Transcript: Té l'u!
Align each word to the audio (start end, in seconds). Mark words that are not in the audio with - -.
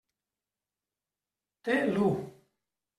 Té 1.69 1.79
l'u! 1.93 2.13